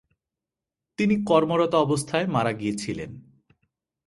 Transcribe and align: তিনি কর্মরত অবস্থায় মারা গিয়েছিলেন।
তিনি 0.97 1.15
কর্মরত 1.25 1.73
অবস্থায় 1.75 2.27
মারা 2.27 2.53
গিয়েছিলেন। 2.53 3.11